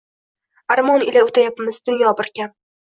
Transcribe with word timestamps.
Аrmon 0.77 1.05
ila 1.11 1.25
oʼtayapmiz, 1.29 1.81
dunyo 1.91 2.19
bir 2.23 2.37
kam 2.41 2.59